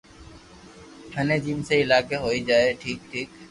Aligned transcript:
ٿني 1.11 1.37
جيم 1.45 1.59
سھي 1.67 1.79
لاگي 1.91 2.17
ھوئي 2.23 2.39
جائي 2.47 2.69
ٺيڪ 2.81 2.99
ٺيڪ 3.11 3.29